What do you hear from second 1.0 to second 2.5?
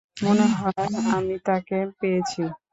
আমি তাকে পেয়েছি।